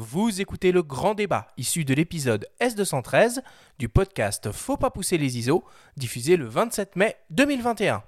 [0.00, 3.42] Vous écoutez le grand débat issu de l'épisode S213
[3.80, 5.64] du podcast Faut pas pousser les ISO,
[5.96, 8.04] diffusé le 27 mai 2021.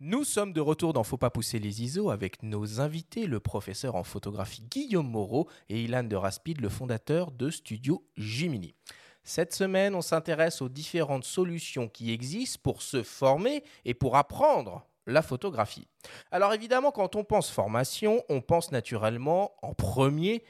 [0.00, 3.96] Nous sommes de retour dans Faut pas pousser les ISO avec nos invités, le professeur
[3.96, 8.74] en photographie Guillaume Moreau et Ilan de Raspid, le fondateur de Studio Jimini.
[9.22, 14.86] Cette semaine, on s'intéresse aux différentes solutions qui existent pour se former et pour apprendre
[15.06, 15.86] la photographie.
[16.30, 20.42] Alors évidemment, quand on pense formation, on pense naturellement en premier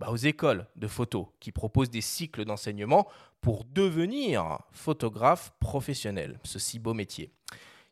[0.00, 3.08] bah, aux écoles de photo qui proposent des cycles d'enseignement
[3.40, 7.32] pour devenir photographe professionnel, ce si beau métier.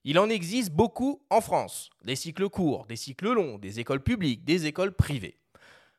[0.04, 4.44] Il en existe beaucoup en France, des cycles courts, des cycles longs, des écoles publiques,
[4.44, 5.38] des écoles privées.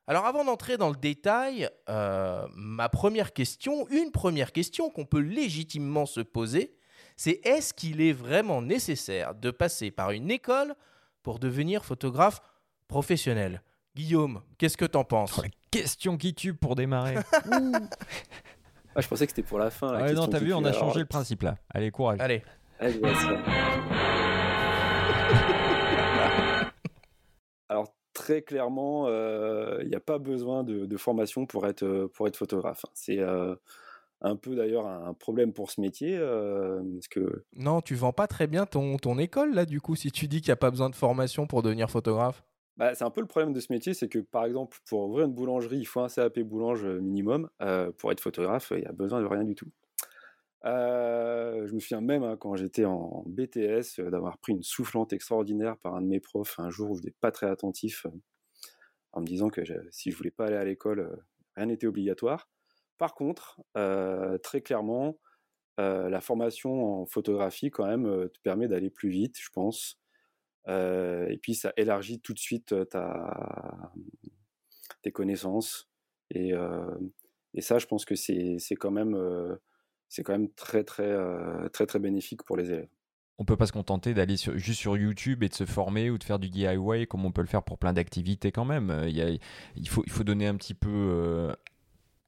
[0.07, 5.21] Alors avant d'entrer dans le détail, euh, ma première question, une première question qu'on peut
[5.21, 6.75] légitimement se poser,
[7.15, 10.75] c'est est-ce qu'il est vraiment nécessaire de passer par une école
[11.21, 12.41] pour devenir photographe
[12.89, 13.61] professionnel?
[13.95, 15.39] Guillaume, qu'est-ce que t'en penses?
[15.73, 17.15] Question qui tue pour démarrer.
[18.95, 19.91] Ah, je pensais que c'était pour la fin.
[19.91, 20.79] La Ouais, non, t'as vu, tue, on a alors.
[20.79, 21.55] changé le principe là.
[21.73, 22.19] Allez, courage.
[22.21, 22.43] Allez,
[22.79, 23.01] Allez.
[27.69, 32.07] Alors, très clairement, euh, il n'y a pas besoin de, de formation pour être, euh,
[32.13, 32.85] pour être photographe.
[32.93, 33.55] C'est euh,
[34.21, 38.27] un peu d'ailleurs un problème pour ce métier, euh, parce que non, tu vends pas
[38.27, 40.71] très bien ton, ton école là du coup si tu dis qu'il n'y a pas
[40.71, 42.43] besoin de formation pour devenir photographe.
[42.77, 45.25] Bah, c'est un peu le problème de ce métier, c'est que par exemple, pour ouvrir
[45.25, 47.49] une boulangerie, il faut un CAP boulange minimum.
[47.61, 49.71] Euh, pour être photographe, il n'y a besoin de rien du tout.
[50.65, 55.11] Euh, je me souviens même hein, quand j'étais en BTS euh, d'avoir pris une soufflante
[55.11, 58.11] extraordinaire par un de mes profs un jour où je n'étais pas très attentif euh,
[59.11, 61.15] en me disant que si je voulais pas aller à l'école, euh,
[61.55, 62.49] rien n'était obligatoire.
[62.97, 65.17] Par contre, euh, très clairement,
[65.79, 69.99] euh, la formation en photographie quand même euh, te permet d'aller plus vite, je pense.
[70.67, 73.91] Euh, et puis ça élargit tout de suite ta,
[75.01, 75.89] tes connaissances.
[76.31, 76.85] Et, euh,
[77.53, 79.55] et ça, je pense que c'est quand même, euh,
[80.09, 81.15] c'est quand même très très
[81.71, 82.89] très très bénéfique pour les élèves.
[83.39, 86.17] On peut pas se contenter d'aller sur- juste sur YouTube et de se former ou
[86.17, 89.05] de faire du DIY comme on peut le faire pour plein d'activités quand même.
[89.07, 89.29] Il, y a-
[89.75, 91.51] il, faut, il faut donner un petit peu,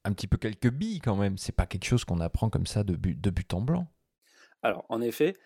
[0.04, 1.38] un petit peu quelques billes quand même.
[1.38, 3.86] C'est pas quelque chose qu'on apprend comme ça de but, de but en blanc.
[4.62, 5.36] Alors, en effet,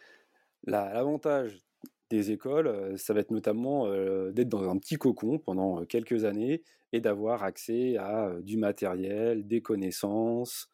[0.65, 1.63] la- l'avantage
[2.11, 3.89] des écoles, ça va être notamment
[4.31, 6.63] d'être dans un petit cocon pendant quelques années
[6.93, 10.69] et d'avoir accès à du matériel, des connaissances.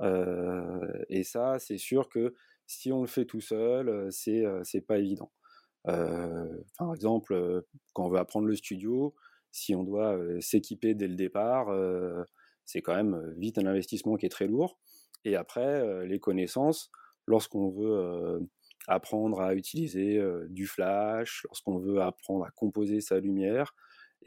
[0.00, 2.34] et ça, c'est sûr que
[2.66, 5.30] si on le fait tout seul, c'est c'est pas évident.
[5.88, 6.46] Euh,
[6.78, 9.14] par exemple, quand on veut apprendre le studio,
[9.52, 11.68] si on doit s'équiper dès le départ,
[12.64, 14.78] c'est quand même vite un investissement qui est très lourd.
[15.24, 16.90] Et après, les connaissances,
[17.26, 18.46] lorsqu'on veut
[18.86, 23.74] apprendre à utiliser du flash, lorsqu'on veut apprendre à composer sa lumière,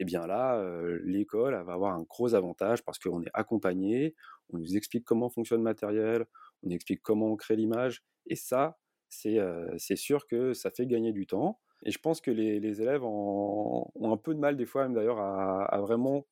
[0.00, 0.62] et bien là,
[1.04, 4.14] l'école va avoir un gros avantage parce qu'on est accompagné,
[4.52, 6.26] on nous explique comment fonctionne le matériel,
[6.62, 11.26] on explique comment on crée l'image, et ça, c'est sûr que ça fait gagner du
[11.26, 11.60] temps.
[11.84, 15.20] Et je pense que les, élèves ont un peu de mal des fois même d'ailleurs
[15.20, 16.26] à vraiment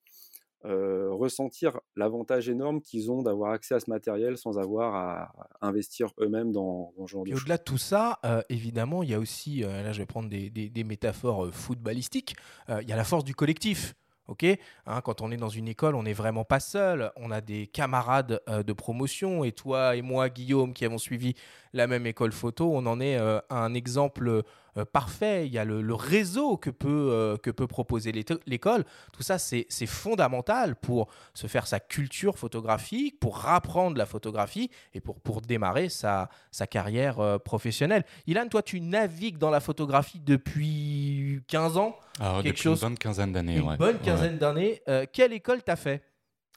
[0.66, 6.10] euh, ressentir l'avantage énorme qu'ils ont d'avoir accès à ce matériel sans avoir à investir
[6.20, 9.14] eux-mêmes dans, dans ce genre Puis de au-delà de tout ça, euh, évidemment, il y
[9.14, 12.36] a aussi, euh, là je vais prendre des, des- des métaphores footballistiques,
[12.68, 13.94] il y a la force du collectif.
[14.28, 14.44] ok?
[14.86, 17.12] Hein, quand on est dans une école, on n'est vraiment pas seul.
[17.16, 19.44] On a des camarades euh, de promotion.
[19.44, 21.34] Et toi et moi, Guillaume, qui avons suivi
[21.72, 24.42] la même école photo, on en est euh, un exemple
[24.76, 25.46] euh, parfait.
[25.46, 28.84] Il y a le, le réseau que peut, euh, que peut proposer l'école.
[29.12, 35.00] Tout ça, c'est fondamental pour se faire sa culture photographique, pour apprendre la photographie et
[35.00, 38.04] pour, pour démarrer sa, sa carrière euh, professionnelle.
[38.26, 42.88] Ilan, toi, tu navigues dans la photographie depuis 15 ans, Alors, Quelque depuis chose- une
[42.88, 43.56] bonne quinzaine d'années.
[43.56, 43.76] une ouais.
[43.76, 44.02] bonne Ouais.
[44.04, 44.82] quinzaine d'années.
[45.12, 46.02] Quelle école t'as fait?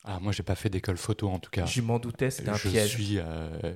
[0.06, 1.66] Ah, moi, j'ai pas fait d'école photo en tout cas.
[1.66, 2.90] Je m'en doutais, c'était un je piège.
[2.92, 3.18] suis.
[3.20, 3.74] euh,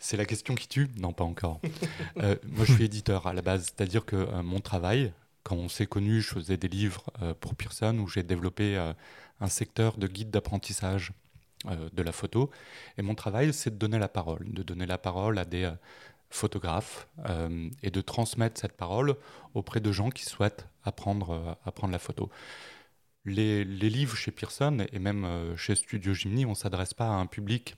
[0.00, 1.60] C'est la question qui tue Non, pas encore.
[2.18, 5.12] Euh, moi, je suis éditeur à la base, c'est-à-dire que euh, mon travail,
[5.44, 7.04] quand on s'est connu, je faisais des livres
[7.40, 8.76] pour Pearson où j'ai développé
[9.40, 11.12] un secteur de guide d'apprentissage
[11.66, 12.50] de la photo.
[12.98, 15.70] Et mon travail, c'est de donner la parole, de donner la parole à des
[16.28, 17.08] photographes
[17.82, 19.16] et de transmettre cette parole
[19.54, 22.28] auprès de gens qui souhaitent apprendre, apprendre la photo.
[23.28, 27.12] Les, livres chez Pearson et même euh, chez Studio Jimny, on ne s'adresse pas à
[27.12, 27.76] un public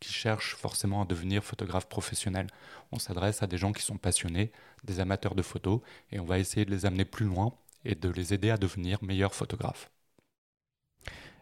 [0.00, 2.46] qui cherche forcément à devenir photographe professionnel.
[2.92, 4.52] On s'adresse à des gens qui sont passionnés,
[4.84, 5.80] des amateurs de photos,
[6.12, 7.52] et on va essayer de les amener plus loin
[7.84, 9.90] et de les aider à devenir meilleurs photographes.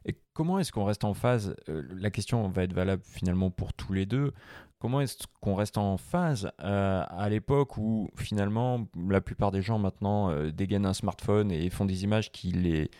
[0.07, 3.75] Et comment est-ce qu'on reste en phase euh, La question va être valable finalement pour
[3.75, 4.33] tous les deux.
[4.79, 9.79] Comment est-ce qu'on reste en phase euh, à l'époque où finalement la plupart des gens
[9.79, 12.91] maintenant dégainent un smartphone et font des images qui, les,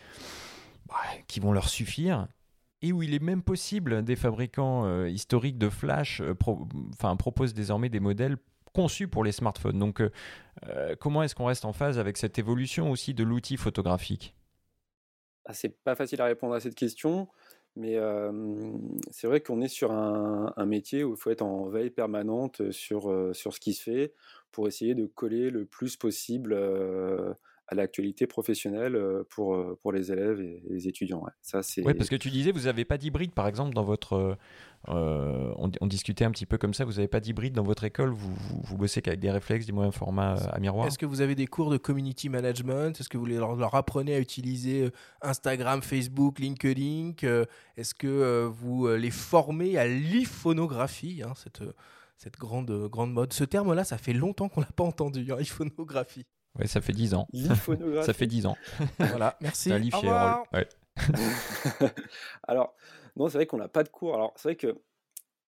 [1.27, 2.27] qui vont leur suffire
[2.81, 6.67] et où il est même possible, des fabricants euh, historiques de flash euh, pro-
[7.19, 8.37] proposent désormais des modèles
[8.73, 9.77] conçus pour les smartphones.
[9.77, 10.11] Donc, euh,
[10.67, 14.33] euh, comment est-ce qu'on reste en phase avec cette évolution aussi de l'outil photographique?
[15.45, 17.27] Ah, c'est pas facile à répondre à cette question,
[17.75, 18.71] mais euh,
[19.09, 22.71] c'est vrai qu'on est sur un, un métier où il faut être en veille permanente
[22.71, 24.13] sur, euh, sur ce qui se fait
[24.51, 27.33] pour essayer de coller le plus possible euh,
[27.67, 31.23] à l'actualité professionnelle euh, pour, euh, pour les élèves et les étudiants.
[31.23, 31.31] ouais.
[31.41, 31.85] Ça, c'est...
[31.85, 34.37] Oui, parce que tu disais, vous n'avez pas d'hybride, par exemple, dans votre...
[34.89, 37.85] euh, on, on discutait un petit peu comme ça, vous n'avez pas d'hybride dans votre
[37.85, 40.85] école, vous, vous, vous bossez qu'avec des réflexes, des moyens formats euh, à miroir?
[40.87, 42.99] Est-ce que vous avez des cours de community management?
[42.99, 44.89] Est-ce que vous leur, leur apprenez à utiliser
[45.21, 47.13] Instagram, Facebook, LinkedIn
[47.77, 51.63] Est-ce que vous les formez à l'iphonographie hein, cette,
[52.17, 53.31] cette grande, grande mode?
[53.31, 56.25] Ce terme-là, ça fait longtemps qu'on l'a pas entendu, hein, iphonographie.
[56.59, 57.27] Ouais, ça fait 10 ans.
[58.03, 58.57] Ça fait 10 ans.
[58.99, 59.69] voilà, merci.
[59.71, 60.43] Au revoir.
[60.53, 60.67] Ouais.
[62.43, 62.75] Alors,
[63.15, 64.15] non, c'est vrai qu'on n'a pas de cours.
[64.15, 64.77] Alors, c'est vrai que,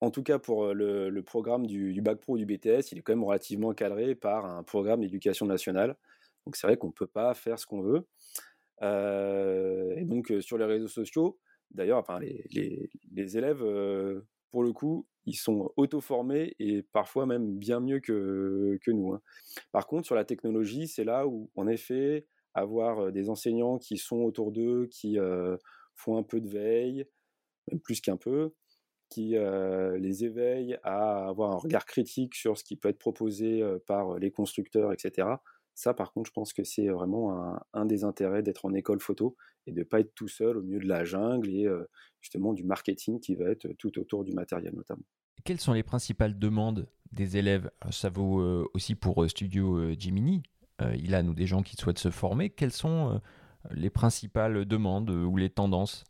[0.02, 2.92] en tout cas, pour euh, le, le programme du, du Bac Pro ou du BTS,
[2.92, 5.96] il est quand même relativement cadré par un programme d'éducation nationale.
[6.46, 8.06] Donc, c'est vrai qu'on ne peut pas faire ce qu'on veut.
[8.82, 11.40] Euh, et donc, euh, sur les réseaux sociaux,
[11.72, 14.22] d'ailleurs, enfin, les, les- les élèves, euh,
[14.52, 19.14] pour le coup, ils sont auto-formés et parfois même bien mieux que, nous.
[19.14, 19.22] hein.
[19.72, 24.18] Par contre, sur la technologie, c'est là où, en effet, avoir des enseignants qui sont
[24.24, 25.18] autour d'eux, qui
[25.96, 27.06] font un peu de veille,
[27.72, 28.54] même plus qu'un peu,
[29.10, 34.20] qui les éveillent à avoir un regard critique sur ce qui peut être proposé par
[34.20, 35.42] les constructeurs, etc.
[35.75, 39.00] Ça, par contre, je pense que c'est vraiment un, un des intérêts d'être en école
[39.00, 39.36] photo
[39.66, 41.90] et de ne pas être tout seul au milieu de la jungle et euh,
[42.22, 45.04] justement du marketing qui va être tout autour du matériel notamment.
[45.44, 47.70] Quelles sont les principales demandes des élèves?
[47.92, 50.44] Ça vaut euh, aussi pour euh, Studio Gemini.
[50.81, 52.50] Euh, il a nous des gens qui souhaitent se former.
[52.50, 53.18] Quelles sont euh,
[53.72, 56.04] les principales demandes euh, ou les tendances?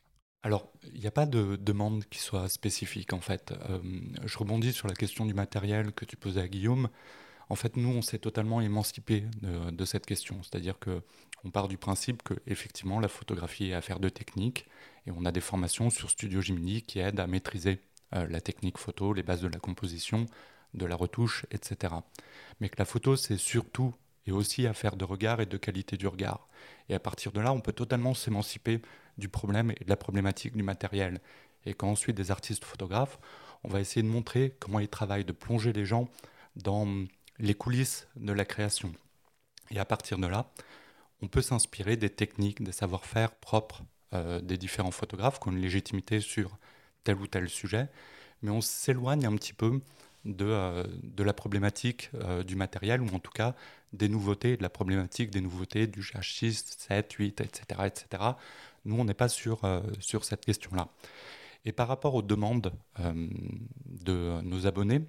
[0.44, 3.54] Alors, il n'y a pas de demande qui soit spécifique en fait.
[3.70, 3.80] Euh,
[4.26, 6.90] je rebondis sur la question du matériel que tu posais à Guillaume.
[7.54, 10.42] En fait, nous, on s'est totalement émancipé de, cette question.
[10.42, 11.04] C'est-à-dire que
[11.44, 14.66] on part du principe que effectivement la photographie est affaire de technique
[15.06, 17.80] et on a des formations sur Studio Gemini qui aident à maîtriser
[18.16, 20.26] euh, la technique photo, les bases de la composition,
[20.74, 21.94] de la retouche, etc.
[22.60, 23.94] Mais que la photo, c'est surtout
[24.26, 26.48] et aussi affaire de regard et de qualité du regard.
[26.90, 28.82] Et à partir de là, on peut totalement s'émanciper
[29.20, 31.22] du problème et de la problématique du matériel.
[31.68, 33.20] Et quand ensuite des artistes photographes,
[33.64, 36.10] on va essayer de montrer comment ils travaillent, de plonger les gens
[36.56, 36.88] dans
[37.40, 38.94] les coulisses de la création.
[39.72, 40.52] Et à partir de là,
[41.22, 43.84] on peut s'inspirer des techniques, des savoir-faire propres
[44.14, 46.58] euh, des différents photographes qui ont une légitimité sur
[47.04, 47.88] tel ou tel sujet,
[48.42, 49.82] mais on s'éloigne un petit peu
[50.26, 53.56] de, euh, de la problématique euh, du matériel, ou en tout cas
[53.92, 57.82] des nouveautés, de la problématique des nouveautés du GH6, 7, 8, etc.
[57.86, 58.24] etc.
[58.86, 59.62] Nous, on n'est pas sur,
[60.00, 60.90] sur cette question-là.
[61.64, 65.02] Et par rapport aux demandes de nos abonnés,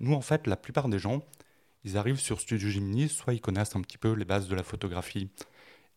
[0.00, 1.22] nous, en fait, la plupart des gens,
[1.84, 4.62] ils arrivent sur Studio Gemini, soit ils connaissent un petit peu les bases de la
[4.62, 5.28] photographie,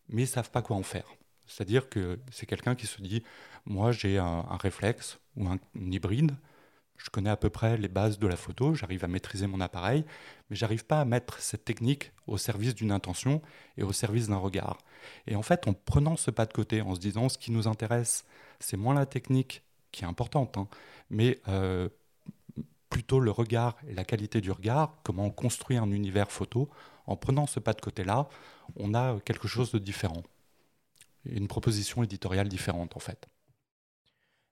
[0.08, 1.06] mais ils ne savent pas quoi en faire.
[1.46, 3.22] C'est-à-dire que c'est quelqu'un qui se dit,
[3.64, 6.36] moi j'ai un, un réflexe ou un, hybride,
[6.98, 10.04] je connais à peu près les bases de la photo, j'arrive à maîtriser mon appareil,
[10.50, 13.40] mais j'arrive pas à mettre cette technique au service d'une intention
[13.76, 14.78] et au service d'un regard.
[15.26, 17.68] Et en fait, en prenant ce pas de côté, en se disant ce qui nous
[17.68, 18.24] intéresse,
[18.58, 19.62] c'est moins la technique
[19.92, 20.68] qui est importante, hein,
[21.08, 21.88] mais euh,
[22.88, 26.68] plutôt le regard et la qualité du regard, comment on construit un univers photo.
[27.06, 28.28] En prenant ce pas de côté-là,
[28.76, 30.22] on a quelque chose de différent.
[31.24, 33.28] Une proposition éditoriale différente, en fait.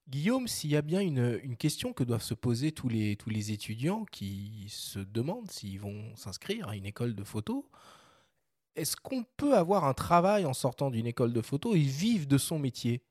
[0.08, 3.30] Guillaume, s'il y a bien une, une question que doivent se poser tous les, tous
[3.30, 7.68] les étudiants qui se demandent s'ils vont s'inscrire à une école de photo,
[8.76, 12.38] est-ce qu'on peut avoir un travail en sortant d'une école de photo et vivre de
[12.38, 13.02] son métier?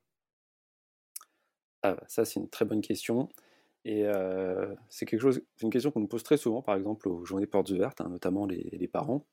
[1.83, 3.29] Ah, ça, c'est une très bonne question.
[3.85, 7.23] Et euh, c'est quelque chose, une question qu'on nous pose très souvent, par exemple, aux
[7.23, 9.27] journées portes ouvertes, hein, notamment les, parents.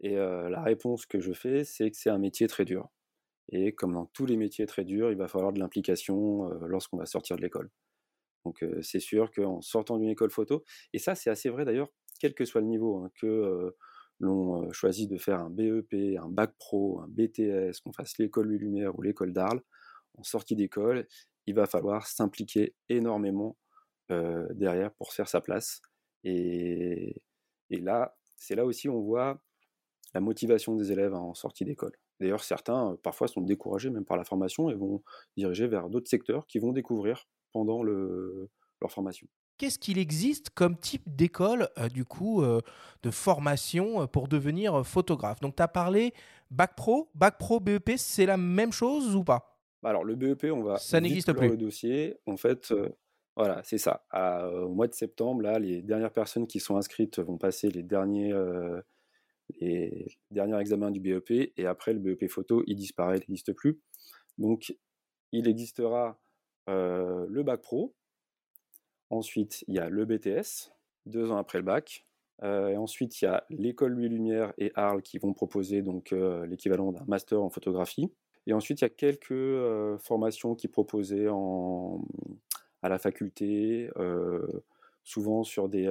[0.00, 2.88] Et euh, la réponse que je fais, c'est que c'est un métier très dur.
[3.52, 6.96] Et comme dans tous les métiers très durs, il va falloir de l'implication euh, lorsqu'on
[6.96, 7.70] va sortir de l'école.
[8.46, 10.64] Donc c'est sûr qu'en sortant d'une école photo,
[10.94, 11.88] et ça c'est assez vrai d'ailleurs,
[12.20, 13.74] quel que soit le niveau, hein, que
[14.18, 18.98] l'on choisisse de faire un BEP, un bac pro, un BTS, qu'on fasse l'école Lumière
[18.98, 19.60] ou l'école d'Arles,
[20.16, 21.06] en sortie d'école,
[21.46, 23.58] il va falloir s'impliquer énormément
[24.10, 25.80] euh, derrière pour faire sa place.
[26.24, 27.22] Et,
[27.70, 29.40] et là, c'est là aussi où on voit
[30.14, 31.92] la motivation des élèves en sortie d'école.
[32.20, 35.02] D'ailleurs, certains, euh, parfois, sont découragés même par la formation et vont
[35.36, 38.48] diriger vers d'autres secteurs qu'ils vont découvrir pendant le,
[38.80, 39.26] leur formation.
[39.56, 42.60] Qu'est-ce qu'il existe comme type d'école, euh, du coup, euh,
[43.02, 45.40] de formation pour devenir photographe?
[45.40, 46.12] Donc, tu as parlé
[46.50, 49.50] bac pro, bac pro, BEP, c'est la même chose ou pas?
[49.82, 51.48] Alors le BEP, on va Ça n'existe plus.
[51.48, 52.18] le dossier.
[52.26, 52.88] En fait, euh,
[53.36, 54.04] voilà, c'est ça.
[54.12, 58.34] Au mois de septembre, là, les dernières personnes qui sont inscrites vont passer les derniers,
[59.60, 63.80] examens du BEP et après le BEP photo, il disparaît, il n'existe plus.
[64.38, 64.74] Donc,
[65.32, 66.20] il existera
[66.66, 67.94] le bac pro.
[69.10, 70.72] Ensuite, il y a le BTS,
[71.06, 72.06] deux ans après le bac.
[72.42, 76.10] Et ensuite, il y a l'école Louis Lumière et Arles qui vont proposer donc
[76.46, 78.12] l'équivalent d'un master en photographie.
[78.46, 82.02] Et ensuite, il y a quelques formations qui proposaient en,
[82.82, 83.90] à la faculté,
[85.04, 85.88] souvent sur des,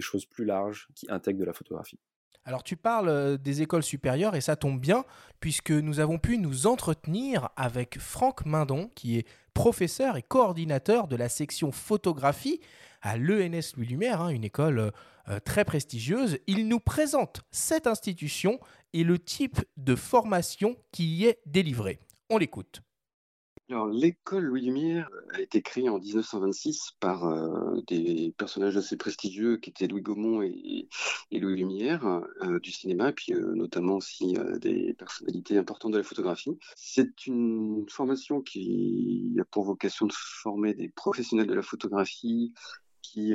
[0.00, 1.98] choses plus larges qui intègrent de la photographie.
[2.44, 5.04] Alors tu parles des écoles supérieures et ça tombe bien
[5.38, 11.16] puisque nous avons pu nous entretenir avec Franck Mindon qui est professeur et coordinateur de
[11.16, 12.60] la section photographie
[13.02, 14.92] à l'ENS Louis Lumière, hein, une école
[15.44, 16.38] très prestigieuse.
[16.46, 18.60] Il nous présente cette institution
[18.94, 22.00] et le type de formation qui y est délivrée.
[22.30, 22.80] On l'écoute.
[23.70, 29.58] Alors, l'école Louis Lumière a été créée en 1926 par euh, des personnages assez prestigieux
[29.58, 30.88] qui étaient Louis Gaumont et,
[31.30, 36.58] Louis Lumière euh, du cinéma, puis euh, notamment aussi des personnalités importantes de la photographie.
[36.76, 42.54] C'est une formation qui a pour vocation de former des professionnels de la photographie
[43.02, 43.32] qui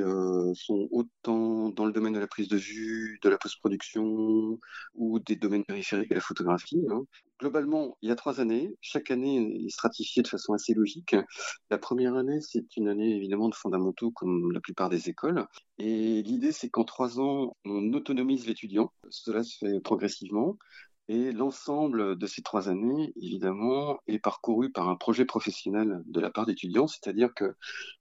[0.54, 4.58] sont autant dans le domaine de la prise de vue, de la post-production
[4.94, 6.84] ou des domaines périphériques de la photographie.
[6.90, 7.04] hein.
[7.44, 8.74] Globalement, il y a trois années.
[8.80, 11.14] Chaque année est stratifiée de façon assez logique.
[11.68, 15.44] La première année, c'est une année évidemment de fondamentaux comme la plupart des écoles.
[15.76, 18.94] Et l'idée, c'est qu'en trois ans, on autonomise l'étudiant.
[19.10, 20.56] Cela se fait progressivement.
[21.08, 26.30] Et l'ensemble de ces trois années, évidemment, est parcouru par un projet professionnel de la
[26.30, 27.54] part d'étudiants, c'est-à-dire que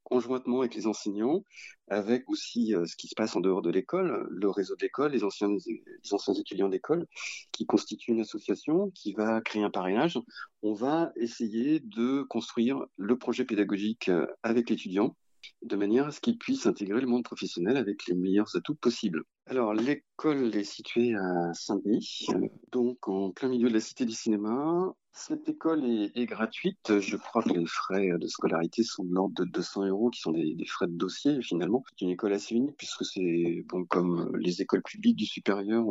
[0.03, 1.43] conjointement avec les enseignants,
[1.89, 5.11] avec aussi euh, ce qui se passe en dehors de l'école, le réseau de l'école,
[5.11, 7.07] les anciens, les anciens étudiants d'école,
[7.51, 10.17] qui constitue une association qui va créer un parrainage,
[10.61, 15.13] on va essayer de construire le projet pédagogique euh, avec l'étudiant
[15.61, 19.23] de manière à ce qu'il puisse intégrer le monde professionnel avec les meilleurs atouts possibles.
[19.45, 22.27] Alors, l'école est située à Saint-Denis,
[22.71, 24.93] donc en plein milieu de la Cité du Cinéma.
[25.15, 26.99] Cette école est, gratuite.
[26.99, 30.31] Je crois que les frais de scolarité sont de l'ordre de 200 euros, qui sont
[30.31, 31.83] des, frais de dossier finalement.
[31.87, 35.85] C'est une école assez unique puisque c'est bon comme les écoles publiques du supérieur,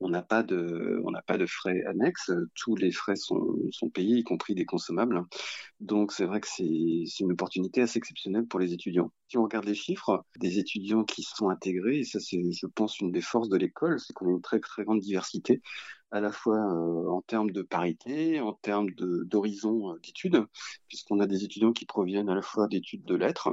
[0.00, 2.32] on n'a pas de on n'a pas de frais annexes.
[2.54, 5.22] Tous les frais sont, sont payés, y compris des consommables.
[5.80, 9.12] Donc c'est vrai que c'est une opportunité assez exceptionnelle pour les étudiants.
[9.28, 12.98] Si on regarde les chiffres des étudiants qui sont intégrés, et ça c'est je pense
[13.00, 15.60] une des forces de l'école, c'est qu'on a une très très grande diversité,
[16.14, 20.44] à la fois euh, en termes de parité, en termes d'horizon euh, d'études,
[20.86, 23.52] puisqu'on a des étudiants qui proviennent à la fois d'études de lettres,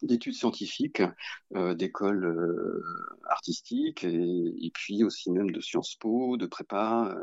[0.00, 1.02] d'études scientifiques,
[1.54, 2.82] euh, d'écoles
[3.28, 7.14] artistiques, et, puis aussi même de Sciences Po, de prépa,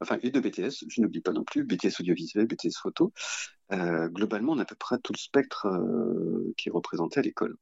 [0.00, 3.12] enfin et de BTS, je n'oublie pas non plus, BTS audiovisuel, BTS photo.
[3.70, 5.66] Globalement, on a à peu près tout le spectre
[6.56, 7.56] qui est représenté à l'école.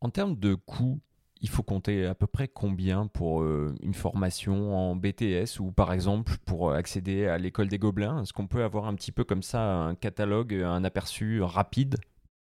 [0.00, 1.00] En termes de coûts,
[1.42, 5.92] il faut compter à peu près combien pour euh, une formation en BTS ou par
[5.92, 8.22] exemple pour euh, accéder à l'école des Gobelins?
[8.22, 11.96] Est-ce qu'on peut avoir un petit peu comme ça un catalogue, un aperçu rapide?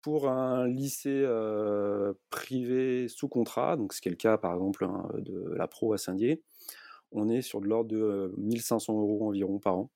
[0.02, 4.84] Pour un lycée euh, privé sous contrat, donc ce qui est le cas par exemple
[4.84, 6.42] hein, de la Pro à Saint-Dié,
[7.12, 9.90] on est sur de l'ordre de euh, 1500 euros environ par an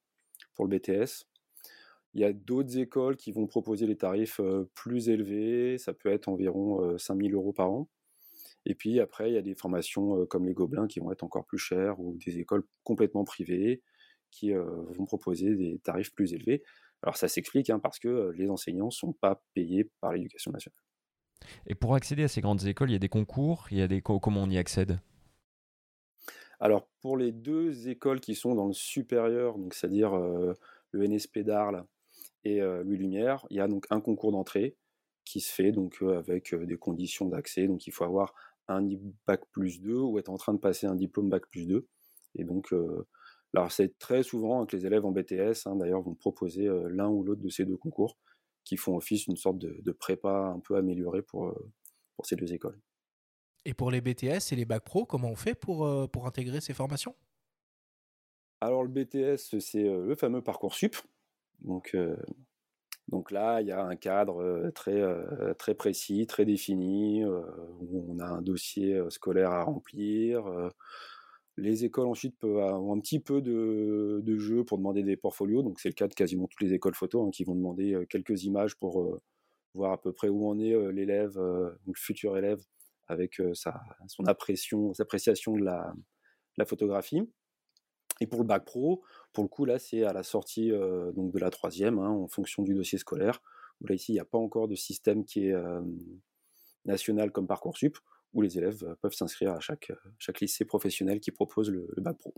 [0.55, 1.27] pour le BTS.
[2.15, 4.41] Il y a d'autres écoles qui vont proposer des tarifs
[4.75, 7.89] plus élevés, ça peut être environ euh, 5000 euros par an.
[8.67, 11.47] Et puis après, il y a des formations comme les Gobelins qui vont être encore
[11.47, 13.83] plus chères ou des écoles complètement privées
[14.31, 16.65] qui vont proposer des tarifs plus élevés.
[17.03, 20.79] Alors ça s'explique hein, parce que les enseignants ne sont pas payés par l'éducation nationale.
[21.67, 23.89] Et pour accéder à ces grandes écoles, il y a des concours, il y a
[23.89, 24.99] des co- comment on y accède?
[26.61, 30.55] Alors pour les deux écoles qui sont dans le supérieur, donc c'est-à-dire euh,
[30.91, 31.85] le NSP d'Arles
[32.45, 34.77] et euh, Louis Lumière, il y a donc un concours d'entrée
[35.25, 37.67] qui se fait donc euh, avec des conditions d'accès.
[37.67, 38.35] Donc il faut avoir
[38.69, 38.87] un
[39.27, 41.87] bac plus 2 ou être en train de passer un diplôme bac plus 2.
[42.37, 43.07] Et donc euh,
[43.55, 47.09] alors c'est très souvent que les élèves en BTS hein, d'ailleurs vont proposer euh, l'un
[47.09, 48.19] ou l'autre de ces deux concours
[48.65, 51.73] qui font office d'une sorte de, de prépa un peu améliorée pour, euh,
[52.17, 52.81] pour ces deux écoles.
[53.65, 56.61] Et pour les BTS et les bacs pro, comment on fait pour, euh, pour intégrer
[56.61, 57.15] ces formations?
[58.61, 60.97] Alors le BTS, c'est le fameux Parcoursup.
[61.61, 61.95] Donc,
[63.09, 68.43] donc là, il y a un cadre très, précis, très défini, où on a un
[68.43, 70.45] dossier scolaire à remplir.
[71.57, 75.63] les écoles ensuite peuvent avoir un petit peu de, jeu pour demander des portfolios.
[75.63, 78.45] Donc c'est le cas de quasiment toutes les écoles photo hein, qui vont demander quelques
[78.45, 79.21] images pour
[79.75, 82.63] voir à peu près où en est l'élève, le futur élève,
[83.07, 83.41] avec
[84.07, 87.23] son appréciation, de la photographie.
[88.25, 89.03] Et pour le bac pro,
[89.35, 90.71] Pour le coup, là, c'est à la sortie
[91.15, 93.43] donc de la troisième, hein, en fonction du dossier scolaire.
[93.83, 95.55] Là, ici, il n'y a pas encore de système qui est
[96.87, 97.99] national comme Parcoursup,
[98.33, 102.33] où les élèves peuvent s'inscrire à chaque, chaque lycée professionnel qui propose le, bac pro.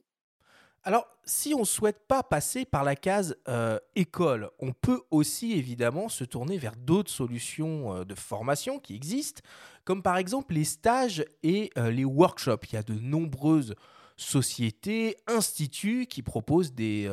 [0.83, 3.37] Alors, si on ne souhaite pas passer par la case
[3.95, 9.41] école, on peut aussi évidemment se tourner vers d'autres solutions de formation qui existent,
[9.85, 12.67] comme par exemple les stages et les workshops.
[12.73, 13.77] Il y a de nombreuses
[14.17, 17.11] sociétés, instituts qui proposent des,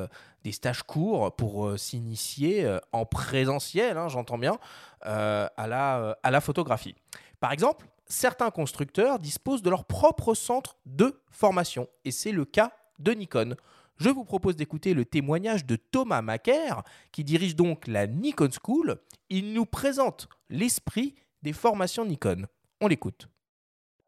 [0.51, 4.57] stages courts pour s'initier en présentiel, hein, j'entends bien,
[5.01, 6.95] à, la, à la photographie.
[7.39, 12.71] Par exemple, certains constructeurs disposent de leur propre centre de formation, et c'est le cas
[12.99, 13.55] de Nikon.
[13.97, 18.99] Je vous propose d'écouter le témoignage de Thomas Macaire, qui dirige donc la Nikon School.
[19.29, 22.47] Il nous présente l'esprit des formations Nikon.
[22.81, 23.27] On l'écoute.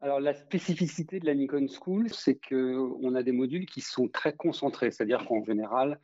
[0.02, 4.34] Alors la spécificité de la Nikon School, c'est qu'on a des modules qui sont très
[4.34, 5.98] concentrés, c'est-à-dire qu'en général,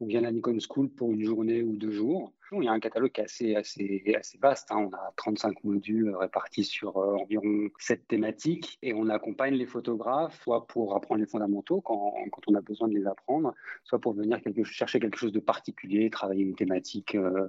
[0.00, 2.32] on vient à la Nikon School pour une journée ou deux jours.
[2.52, 4.70] Il y a un catalogue qui est assez, assez, assez vaste.
[4.70, 4.88] Hein.
[4.90, 10.40] On a 35 modules répartis sur euh, environ 7 thématiques et on accompagne les photographes
[10.42, 14.14] soit pour apprendre les fondamentaux quand, quand on a besoin de les apprendre, soit pour
[14.14, 17.48] venir chercher quelque chose de particulier, travailler une thématique euh,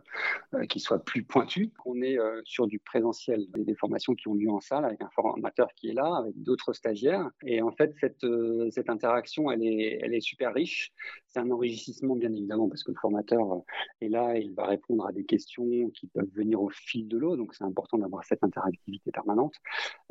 [0.53, 1.71] euh, qui soit plus pointue.
[1.85, 5.09] On est sur du présentiel, des, des, formations qui ont lieu en salle avec un
[5.09, 7.29] formateur qui est là, avec d'autres stagiaires.
[7.45, 8.25] Et en fait, cette,
[8.71, 10.91] cette interaction, elle est, elle est super riche.
[11.29, 13.61] C'est un enrichissement, bien évidemment, parce que le formateur
[14.01, 17.35] est là il va répondre à des questions qui peuvent venir au fil de l'eau,
[17.35, 19.53] donc c'est important d'avoir cette interactivité permanente.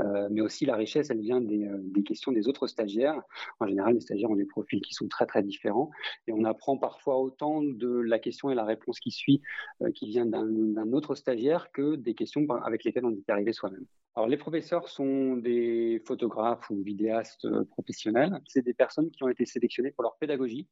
[0.00, 3.20] Euh, mais aussi la richesse, elle vient des, euh, des, questions des autres stagiaires.
[3.60, 5.90] En général, les stagiaires ont des profils qui sont très très différents
[6.26, 9.42] et on apprend parfois autant de la question et la réponse qui suit,
[9.82, 13.86] euh, qui vient d'un autre stagiaire, que des questions avec lesquelles on est arrivé soi-même.
[14.14, 18.40] Alors, les professeurs sont des photographes ou vidéastes professionnels.
[18.48, 20.66] C'est des personnes qui ont été sélectionnées pour leur pédagogie,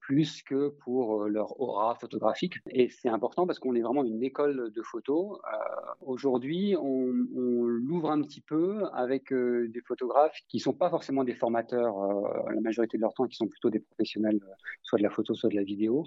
[0.00, 2.54] plus que pour leur aura photographique.
[2.70, 5.40] Et c'est important parce qu'on est vraiment une école de photo.
[5.44, 7.10] Euh, aujourd'hui, on,
[7.64, 11.98] l'ouvre un petit peu avec euh, des photographes qui ne sont pas forcément des formateurs
[11.98, 14.40] euh, la majorité de leur temps, qui sont plutôt des professionnels,
[14.82, 16.04] soit de la photo, soit de la vidéo,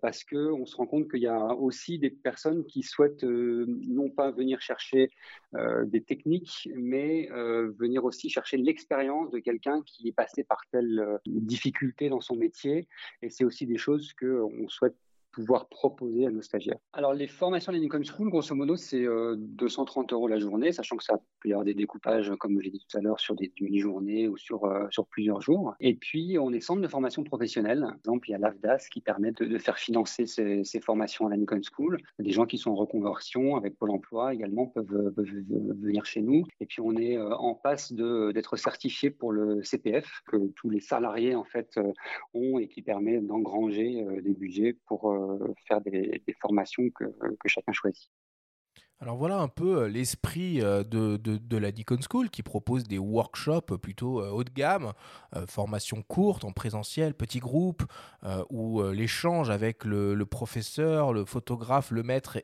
[0.00, 4.30] parce qu'on se rend compte qu'il y a aussi des personnes qui souhaitent non pas
[4.30, 5.10] venir chercher
[5.86, 7.28] des techniques, mais
[7.78, 12.57] venir aussi chercher l'expérience de quelqu'un qui est passé par telle difficulté dans son métier.
[12.64, 12.86] Et
[13.28, 14.96] c'est aussi des choses qu'on souhaite
[15.38, 16.78] pouvoir proposer à nos stagiaires.
[16.92, 21.04] Alors, les formations Lincoln School, grosso modo, c'est 230 euh, euros la journée, sachant que
[21.04, 24.26] ça peut y avoir des découpages, comme j'ai dit tout à l'heure, sur des demi-journées
[24.26, 25.74] ou sur, euh, sur plusieurs jours.
[25.78, 27.82] Et puis, on est centre de formation professionnelle.
[27.82, 31.36] Par exemple, il y a l'AFDAS qui permet de, faire financer ces, formations à la
[31.72, 31.98] School.
[32.18, 36.44] Des gens qui sont en reconversion avec Pôle emploi également peuvent, venir chez nous.
[36.60, 40.80] Et puis, on est euh, en passe d'être certifié pour le CPF, que tous les
[40.80, 41.78] salariés, en fait,
[42.34, 45.27] ont et qui permet d'engranger des budgets pour euh,
[45.66, 47.04] faire des, formations que,
[47.46, 48.10] chacun choisit.
[49.00, 52.98] Alors voilà un peu euh, l'esprit euh, de, de, la Deacon School qui propose des
[52.98, 54.92] workshops plutôt haut de gamme,
[55.46, 57.82] formation courte en présentiel, petits groupes,
[58.50, 62.38] où l'échange avec le, professeur, le photographe, le maître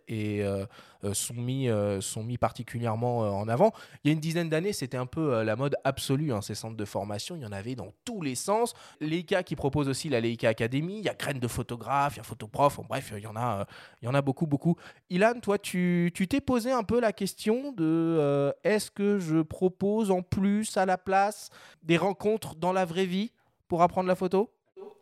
[1.05, 3.73] euh, sont, mis, euh, sont mis particulièrement euh, en avant.
[4.03, 6.77] Il y a une dizaine d'années, c'était un peu la mode absolue, hein, ces centres
[6.77, 7.37] de formation.
[7.37, 8.75] Il y en avait dans tous les sens.
[9.01, 10.99] Leica qui propose aussi la Leica Academy.
[10.99, 12.81] Il y a graines de photographes, il y a photoprof.
[12.88, 13.67] bref, il y, en a,
[14.01, 14.77] il y en a beaucoup, beaucoup.
[15.11, 20.23] Ilan, toi, tu t'es posé un peu la question de est-ce que je propose en
[20.23, 21.51] plus à la place
[21.83, 23.33] des rencontres dans la vraie vie
[23.69, 24.51] pour apprendre la photo?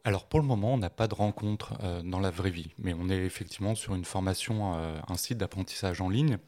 [0.05, 2.93] Alors pour le moment, on n'a pas de rencontre euh, dans la vraie vie, mais
[2.93, 6.39] on est effectivement sur une formation, euh, un site d'apprentissage en ligne.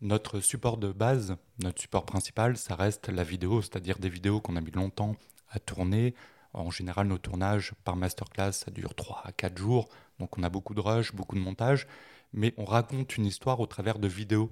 [0.00, 4.56] Notre support de base, notre support principal, ça reste la vidéo, c'est-à-dire des vidéos qu'on
[4.56, 5.16] a mis longtemps
[5.50, 6.14] à tourner.
[6.54, 9.88] En général, nos tournages par masterclass, ça dure 3 à 4 jours,
[10.18, 11.86] donc on a beaucoup de rush, beaucoup de montage,
[12.32, 14.50] mais on raconte une histoire au travers de vidéos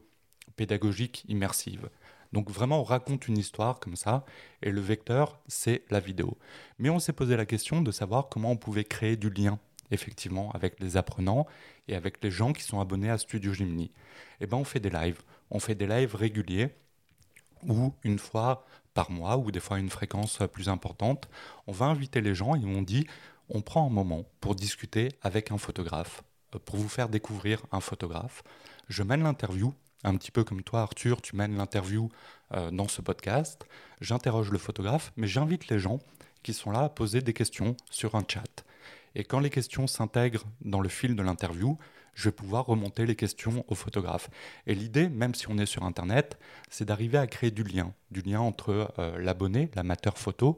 [0.56, 1.88] pédagogiques immersives.
[2.32, 4.24] Donc vraiment, on raconte une histoire comme ça,
[4.62, 6.36] et le vecteur, c'est la vidéo.
[6.78, 9.58] Mais on s'est posé la question de savoir comment on pouvait créer du lien,
[9.90, 11.46] effectivement, avec les apprenants
[11.88, 13.84] et avec les gens qui sont abonnés à Studio Gemini.
[13.84, 13.92] Et
[14.42, 15.22] eh bien, on fait des lives.
[15.50, 16.70] On fait des lives réguliers
[17.62, 21.28] où une fois par mois ou des fois une fréquence plus importante,
[21.66, 23.06] on va inviter les gens et on dit
[23.48, 26.22] on prend un moment pour discuter avec un photographe,
[26.64, 28.42] pour vous faire découvrir un photographe.
[28.88, 29.74] Je mène l'interview
[30.06, 32.10] un petit peu comme toi, Arthur, tu mènes l'interview
[32.54, 33.66] euh, dans ce podcast.
[34.00, 35.98] J'interroge le photographe, mais j'invite les gens
[36.44, 38.64] qui sont là à poser des questions sur un chat.
[39.16, 41.76] Et quand les questions s'intègrent dans le fil de l'interview,
[42.14, 44.30] je vais pouvoir remonter les questions au photographe.
[44.66, 46.38] Et l'idée, même si on est sur Internet,
[46.70, 50.56] c'est d'arriver à créer du lien, du lien entre euh, l'abonné, l'amateur photo,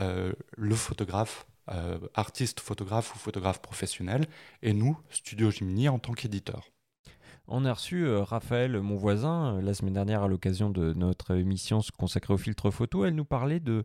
[0.00, 4.26] euh, le photographe euh, artistes photographes ou photographes professionnels,
[4.62, 6.70] et nous, Studio Jimny, en tant qu'éditeur.
[7.48, 11.80] On a reçu euh, Raphaël, mon voisin, la semaine dernière à l'occasion de notre émission
[11.98, 13.04] consacrée au filtre photo.
[13.04, 13.84] Elle nous parlait de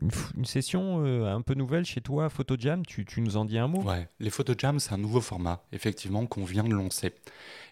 [0.00, 2.86] une, session un peu nouvelle chez toi, PhotoJam.
[2.86, 3.82] Tu, tu nous en dis un mot?
[3.82, 7.12] Ouais, les PhotoJam, c'est un nouveau format, effectivement, qu'on vient de lancer.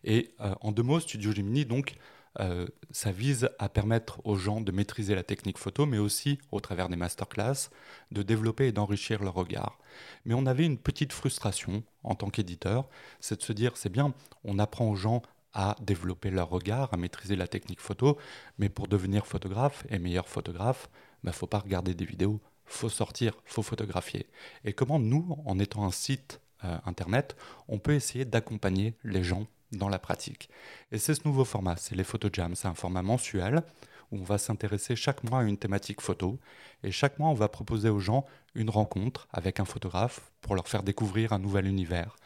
[0.04, 1.94] Et en deux mots, Studio Gemini, donc,
[2.38, 6.60] euh, ça vise à permettre aux gens de maîtriser la technique photo, mais aussi, au
[6.60, 7.70] travers des masterclass,
[8.12, 9.78] de développer et d'enrichir leur regard.
[10.24, 12.88] Mais on avait une petite frustration en tant qu'éditeur,
[13.20, 14.14] c'est de se dire, c'est bien,
[14.44, 18.16] on apprend aux gens à développer leur regard, à maîtriser la technique photo,
[18.58, 22.40] mais pour devenir photographe et meilleur photographe, il bah, ne faut pas regarder des vidéos,
[22.64, 24.28] faut sortir, faut photographier.
[24.64, 29.48] Et comment nous, en étant un site euh, internet, on peut essayer d'accompagner les gens
[29.72, 30.50] dans la pratique.
[30.92, 32.54] Et c'est ce nouveau format, c'est les PhotoJams.
[32.54, 33.62] C'est un format mensuel
[34.10, 36.38] où on va s'intéresser chaque mois à une thématique photo.
[36.82, 40.68] Et chaque mois, on va proposer aux gens une rencontre avec un photographe pour leur
[40.68, 42.16] faire découvrir un nouvel univers.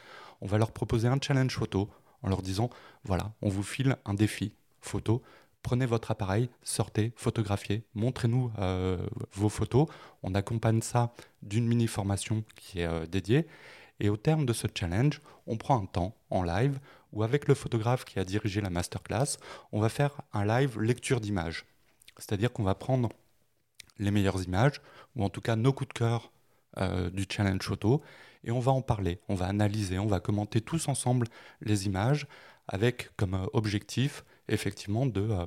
[0.41, 1.89] On va leur proposer un challenge photo
[2.23, 2.71] en leur disant,
[3.05, 5.23] voilà, on vous file un défi photo.
[5.63, 8.99] Prenez votre appareil, sortez, photographiez, montrez-nous euh,
[9.33, 9.87] vos photos.
[10.23, 13.47] On accompagne ça d'une mini formation qui est euh, dédiée.
[14.01, 16.79] Et au terme de ce challenge, on prend un temps en live
[17.15, 19.39] où avec le photographe qui a dirigé la masterclass,
[19.73, 21.65] on va faire un live lecture d'images.
[22.19, 23.09] C'est-à-dire qu'on va prendre
[23.99, 24.83] les meilleures images,
[25.17, 26.33] ou en tout cas nos coups de cœur
[26.79, 28.03] euh, du challenge photo,
[28.43, 31.29] et on va en parler, on va analyser, on va commenter tous ensemble
[31.61, 32.27] les images,
[32.67, 35.23] avec comme euh, objectif effectivement de...
[35.23, 35.47] Euh,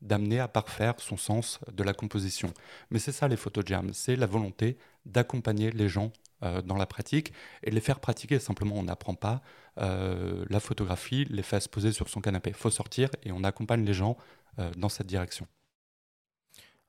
[0.00, 2.54] d'amener à parfaire son sens de la composition.
[2.90, 6.12] Mais c'est ça les photojams, c'est la volonté d'accompagner les gens
[6.44, 7.32] euh, dans la pratique
[7.64, 8.38] et les faire pratiquer.
[8.38, 9.42] Simplement, on n'apprend pas
[9.78, 12.50] euh, la photographie, les fait se poser sur son canapé.
[12.50, 14.16] Il faut sortir et on accompagne les gens
[14.60, 15.46] euh, dans cette direction.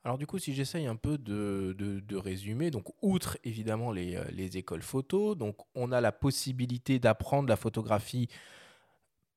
[0.04, 4.56] Alors du coup, si j'essaye un peu de, de, résumer, donc outre évidemment les, les,
[4.56, 8.28] écoles photo, donc on a la possibilité d'apprendre la photographie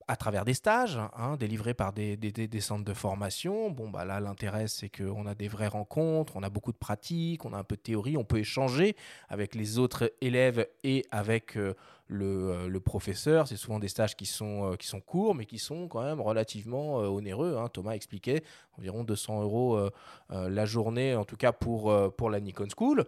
[0.07, 2.17] à travers des stages hein, délivrés par des,
[2.59, 3.69] centres de formation.
[3.69, 7.45] Bon, bah là, l'intérêt, c'est qu'on a des vraies rencontres, on a beaucoup de pratiques,
[7.45, 8.95] on a un peu de théorie, on peut échanger
[9.29, 11.73] avec les autres élèves et avec euh,
[12.11, 13.47] euh, le, professeur.
[13.47, 16.21] C'est souvent des stages qui sont, euh, qui sont courts, mais qui sont quand même
[16.21, 17.57] relativement onéreux.
[17.57, 17.69] Hein.
[17.69, 18.43] Thomas expliquait
[18.77, 19.89] environ 200 euros
[20.29, 23.05] la journée, en tout cas pour la Nikon School.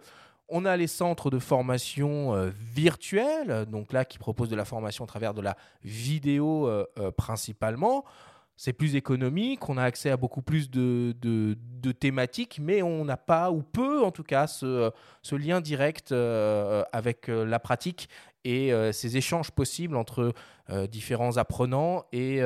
[0.48, 5.04] On a les centres de formation euh, virtuels, donc là qui proposent de la formation
[5.04, 8.04] à travers de la vidéo euh, euh, principalement.
[8.56, 11.14] C'est plus économique, on a accès à beaucoup plus de,
[11.98, 14.92] thématiques, mais on n'a pas, ou peu en tout cas, ce,
[15.32, 18.08] lien direct avec la pratique
[18.44, 20.32] et ces échanges possibles entre
[20.88, 22.40] différents apprenants et,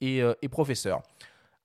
[0.00, 1.02] et professeurs.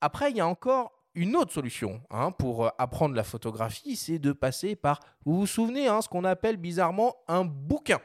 [0.01, 4.19] Après, il y a encore une autre solution hein, pour euh, apprendre la photographie, c'est
[4.19, 7.99] de passer par, vous vous souvenez, hein, ce qu'on appelle bizarrement un bouquin.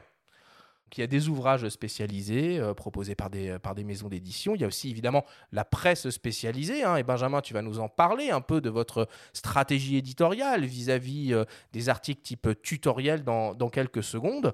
[0.97, 4.57] Il y a des ouvrages spécialisés euh, proposés par des, par des maisons d'édition.
[4.57, 6.83] Il y a aussi évidemment la presse spécialisée.
[6.83, 11.33] Hein, et Benjamin, tu vas nous en parler un peu de votre stratégie éditoriale vis-à-vis
[11.33, 14.53] euh, des articles type tutoriel dans, dans, quelques secondes.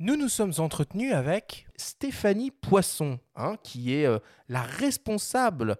[0.00, 3.18] Nous nous sommes entretenus avec Stéphanie Poisson,
[3.62, 4.06] qui est
[4.50, 5.78] la responsable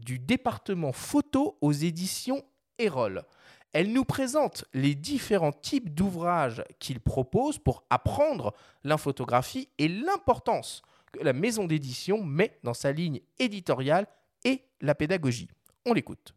[0.00, 2.42] du département photo aux éditions
[2.78, 3.24] Erol.
[3.72, 10.82] Elle nous présente les différents types d'ouvrages qu'il propose pour apprendre l'infotographie et l'importance
[11.12, 14.06] que la maison d'édition met dans sa ligne éditoriale
[14.44, 15.48] et la pédagogie.
[15.86, 16.34] On l'écoute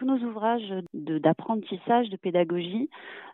[0.00, 2.88] tous nos ouvrages d'apprentissage, de, pédagogie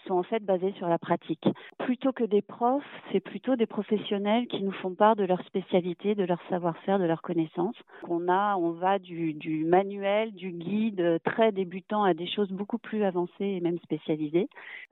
[0.07, 1.48] sont en fait basés sur la pratique.
[1.79, 6.16] Plutôt que des profs, c'est plutôt des professionnels qui nous font part de leur spécialité,
[6.16, 7.76] de leur savoir-faire, de leurs connaissances.
[8.09, 13.44] On on va du, manuel, du guide très débutant à des choses beaucoup plus avancées
[13.44, 14.48] et même spécialisées.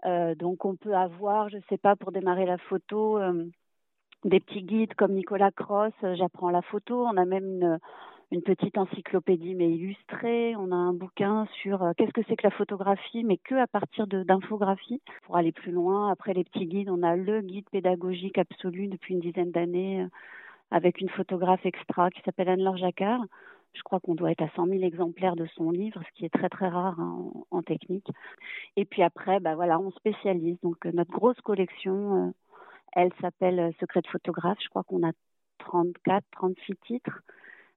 [0.07, 3.47] Euh, donc on peut avoir, je ne sais pas, pour démarrer la photo, euh,
[4.25, 7.05] des petits guides comme Nicolas Cross, j'apprends la photo.
[7.05, 7.79] On a même une
[8.35, 10.57] une petite encyclopédie mais illustrée.
[10.57, 13.68] On a un bouquin sur euh, qu'est-ce que c'est que la photographie, mais que à
[13.68, 15.01] partir d'infographies.
[15.23, 19.14] Pour aller plus loin, après les petits guides, on a le guide pédagogique absolu depuis
[19.14, 20.09] une dizaine d'années euh,
[20.73, 23.25] avec une photographe extra qui s'appelle Anne-Laure Jacquard.
[23.73, 26.35] Je crois qu'on doit être à 100 000 exemplaires de son livre, ce qui est
[26.35, 28.09] très très rare hein, en, technique.
[28.77, 30.59] Et puis après, bah voilà, on spécialise.
[30.62, 32.35] Donc euh, notre grosse collection,
[32.94, 34.59] elle s'appelle Secret de photographe.
[34.61, 35.12] Je crois qu'on a
[35.59, 37.20] 34, 36 titres.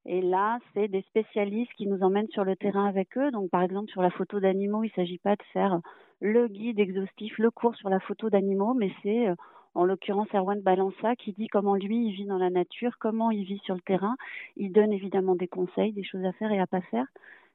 [0.10, 3.30] Et là, c'est des spécialistes qui nous emmènent sur le terrain avec eux.
[3.32, 5.82] Donc, par exemple, sur la photo d'animaux, il ne s'agit pas de faire
[6.22, 9.36] le guide exhaustif, le cours sur la photo d'animaux, mais c'est, euh,
[9.76, 13.44] en l'occurrence, Erwan Balança qui dit comment lui, il vit dans la nature, comment il
[13.44, 14.16] vit sur le terrain.
[14.56, 17.06] Il donne évidemment des conseils, des choses à faire et à pas faire.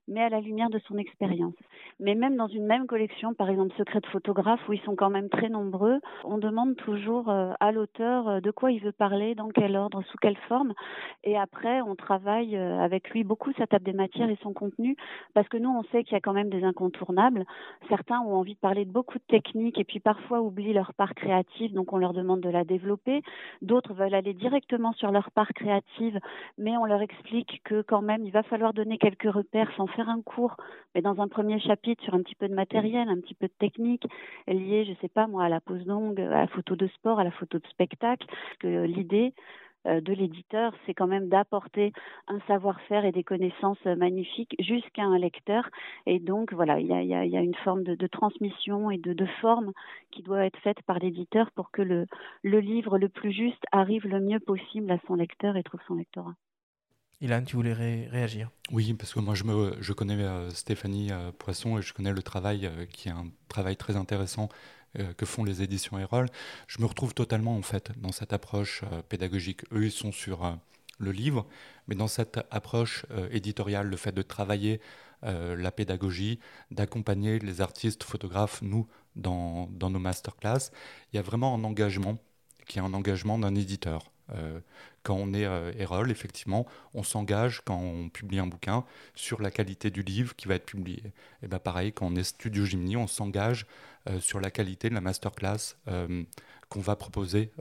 [0.09, 1.55] Mais à la lumière de son expérience.
[2.01, 5.11] Mais même dans une même collection, par exemple Secret de photographe, où ils sont quand
[5.11, 9.35] même très nombreux, on demande toujours euh, à l'auteur euh, de quoi il veut parler,
[9.35, 10.73] dans quel ordre, sous quelle forme.
[11.25, 14.97] Et après, on travaille euh, avec lui beaucoup sa table des matières et son contenu,
[15.35, 17.45] parce que nous, on sait qu'il y a quand même des incontournables.
[17.89, 21.15] Certains ont envie de parler de beaucoup de techniques et puis parfois oublient leur part
[21.15, 23.23] créative, donc on leur demande de la développer.
[23.61, 26.19] D'autres veulent aller directement sur leur part créative,
[26.59, 30.09] mais on leur explique que quand même, il va falloir donner quelques repères sans faire
[30.09, 30.57] un cours,
[30.95, 33.53] mais dans un premier chapitre sur un petit peu de matériel, un petit peu de
[33.59, 34.07] technique
[34.47, 37.25] liée, je sais pas moi, à la pose longue, à la photo de sport, à
[37.25, 38.27] la photo de spectacle.
[38.59, 39.35] Que l'idée
[39.87, 41.93] euh, de l'éditeur, c'est quand même d'apporter
[42.29, 45.69] un savoir-faire et des connaissances magnifiques jusqu'à un lecteur.
[46.07, 49.73] Et donc, voilà, il y a, une forme de, transmission et de, forme
[50.11, 52.07] qui doit être faite par l'éditeur pour que le,
[52.43, 55.95] le livre le plus juste arrive le mieux possible à son lecteur et trouve son
[55.95, 56.35] lectorat.
[57.23, 61.83] Ilan, tu voulais réagir Oui, parce que moi je, connais euh, Stéphanie euh, Poisson et
[61.83, 64.49] je connais le travail euh, qui est un travail très intéressant
[65.17, 66.29] que font les éditions Erol.
[66.67, 69.63] Je me retrouve totalement en fait dans cette approche pédagogique.
[69.73, 70.59] Eux, ils sont sur
[70.99, 71.47] le livre,
[71.89, 74.83] mais dans cette approche éditoriale, le fait de travailler
[75.23, 80.71] la pédagogie, d'accompagner les artistes, photographes, nous, dans, dans nos masterclass,
[81.11, 82.19] il y a vraiment un engagement
[82.67, 84.13] qui est un engagement d'un éditeur.
[84.35, 84.61] Euh,
[85.03, 89.51] quand on est euh, Erol, effectivement, on s'engage quand on publie un bouquin sur la
[89.51, 91.13] qualité du livre qui va être publié.
[91.43, 93.67] Et bien pareil, quand on est Studio Gymni, on s'engage
[94.09, 95.77] euh, sur la qualité de la masterclass
[96.69, 97.53] qu'on va proposer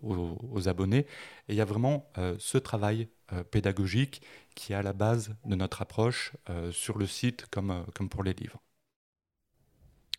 [0.00, 1.00] aux, abonnés.
[1.00, 1.06] Et
[1.48, 3.08] il y a vraiment ce travail
[3.50, 4.22] pédagogique
[4.54, 6.32] qui est à la base de notre approche
[6.70, 8.62] sur le site comme, comme pour les livres.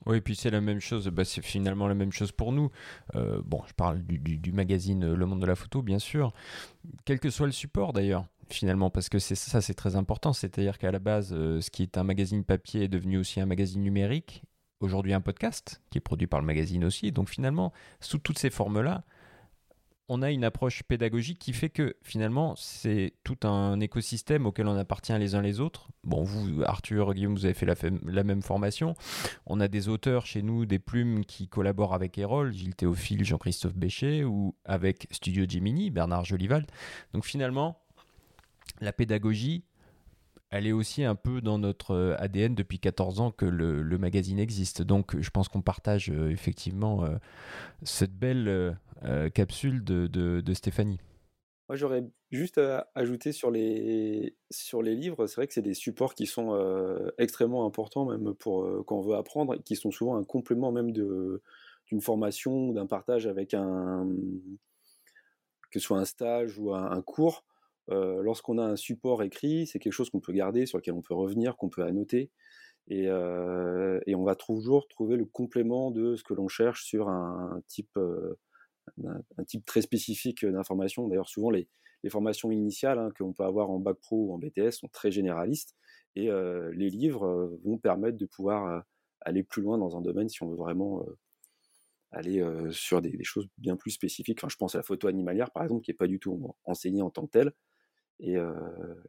[0.05, 2.69] Oui, et puis c'est la même chose, bah, c'est finalement la même chose pour nous.
[3.15, 6.33] Euh, bon, je parle du, magazine Le Monde de la Photo, bien sûr,
[7.05, 10.33] quel que soit le support d'ailleurs, finalement, parce que c'est ça, c'est très important.
[10.33, 13.45] C'est-à-dire qu'à la base, euh, ce qui est un magazine papier est devenu aussi un
[13.45, 14.43] magazine numérique,
[14.79, 17.11] aujourd'hui un podcast, qui est produit par le magazine aussi.
[17.11, 19.03] Donc finalement, sous toutes ces formes-là,
[20.07, 24.77] on a une approche pédagogique qui fait que finalement, c'est tout un écosystème auquel on
[24.77, 25.87] appartient les uns les autres.
[26.03, 28.95] Bon, vous, Arthur, Guillaume, vous avez fait la, même formation.
[29.47, 33.75] On a des auteurs chez nous, des plumes qui collaborent avec Erol, Gilles Théophile, Jean-Christophe
[33.75, 36.67] Béchet, ou avec Studio Gemini, Bernard Jolival.
[37.13, 37.79] Donc finalement,
[38.81, 39.63] la pédagogie,
[40.51, 44.39] elle est aussi un peu dans notre euh, ADN depuis 14 ans que le, magazine
[44.39, 44.81] existe.
[44.81, 47.15] Donc je pense qu'on partage euh, effectivement euh,
[47.83, 48.77] cette belle
[49.33, 50.99] capsule de, Stéphanie.
[51.69, 54.33] Moi j'aurais juste à ajouter sur les,
[54.71, 56.57] livres, c'est vrai que c'est des supports qui sont
[57.17, 62.01] extrêmement importants même pour quand on veut apprendre, qui sont souvent un complément même d'une
[62.01, 64.07] formation, d'un partage avec un
[65.71, 67.43] que soit un stage ou un cours
[67.89, 71.13] lorsqu'on a un support écrit, c'est quelque chose qu'on peut garder, sur lequel on peut
[71.13, 72.31] revenir, qu'on peut annoter.
[72.87, 77.97] Et, on va toujours trouver le complément de ce que l'on cherche sur un, type,
[77.97, 81.07] un, type très spécifique d'information.
[81.07, 81.67] D'ailleurs, souvent, les,
[82.09, 85.75] formations initiales hein, qu'on peut avoir en bac pro ou en BTS sont très généralistes.
[86.15, 86.29] Et
[86.73, 88.83] les livres vont permettre de pouvoir
[89.21, 91.03] aller plus loin dans un domaine si on veut vraiment
[92.11, 94.39] aller sur des, choses bien plus spécifiques.
[94.39, 97.01] Enfin, je pense à la photo animalière, par exemple, qui n'est pas du tout enseignée
[97.01, 97.53] en tant que telle,
[98.19, 98.35] et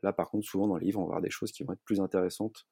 [0.03, 1.85] là, par contre, souvent dans les livres, on va avoir des choses qui vont être
[1.85, 2.67] plus intéressantes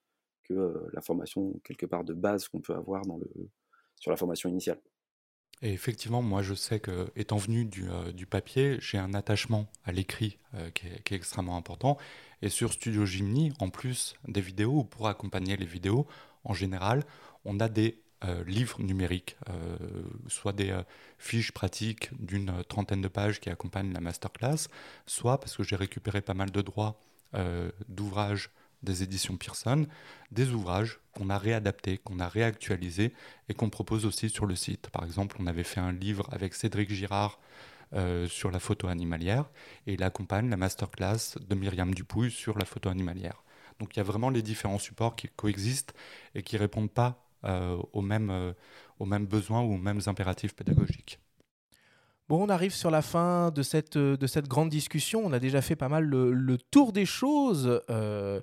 [0.45, 3.03] que la formation quelque part de base qu'on peut avoir
[3.97, 4.81] sur la formation initiale.
[5.63, 10.39] Et effectivement, moi je sais que, étant venu du, papier, j'ai un attachement à l'écrit
[10.75, 11.97] qui, est extrêmement important.
[12.43, 16.07] Et sur Studio Gymni, en plus des vidéos, ou pour accompagner les vidéos,
[16.43, 17.05] en général,
[17.45, 18.04] on a des
[18.47, 19.77] livres numériques, euh,
[20.29, 20.83] soit des euh,
[21.19, 24.69] fiches pratiques d'une trentaine de pages qui accompagnent la masterclass,
[25.07, 27.01] soit parce que j'ai récupéré pas mal de droits
[27.89, 28.51] d'ouvrages
[28.85, 29.89] des éditions Pearson,
[30.31, 33.13] des ouvrages qu'on a réadaptés, qu'on a réactualisés
[33.49, 34.89] et qu'on propose aussi sur le site.
[34.91, 37.41] Par exemple, on avait fait un livre avec Cédric Girard
[38.29, 39.51] sur la photo animalière
[39.89, 43.43] et il accompagne la masterclass de Myriam Dupouille sur la photo animalière.
[43.81, 45.93] Donc il y a vraiment les différents supports qui coexistent
[46.37, 47.24] et qui répondent pas euh,
[47.93, 48.53] aux, mêmes, euh,
[48.99, 51.19] aux mêmes besoins ou aux mêmes impératifs pédagogiques.
[52.29, 55.23] Bon, on arrive sur la fin de cette, de cette grande discussion.
[55.25, 57.67] On a déjà fait pas mal le, tour des choses.
[57.67, 58.41] Euh, euh,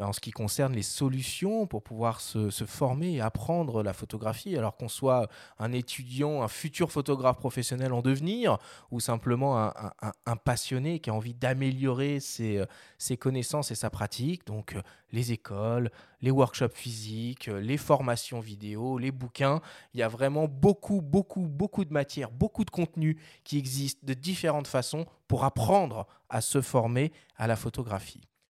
[0.00, 4.76] en ce qui concerne les solutions pour pouvoir se, former et apprendre la photographie, alors
[4.76, 5.28] qu'on soit
[5.58, 8.58] un étudiant, un futur photographe professionnel en devenir,
[8.90, 12.64] ou simplement un, passionné qui a envie d'améliorer ses,
[12.98, 14.46] ses, connaissances et sa pratique.
[14.46, 19.60] Donc euh, les écoles, les workshops physiques, euh, les formations vidéo, les bouquins.
[19.94, 24.14] Il y a vraiment beaucoup, beaucoup, beaucoup de matière, beaucoup de contenu qui existent de
[24.14, 28.22] différentes façons pour apprendre à se former à la photographie.